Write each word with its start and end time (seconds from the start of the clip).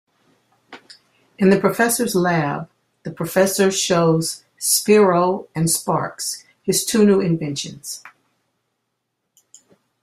In 1.37 1.51
the 1.51 1.59
Professor's 1.59 2.15
lab, 2.15 2.67
The 3.03 3.11
Professor 3.11 3.69
shows 3.69 4.43
Spyro 4.59 5.47
and 5.53 5.67
Sparx 5.67 6.43
his 6.63 6.83
two 6.83 7.05
new 7.05 7.19
inventions. 7.19 8.01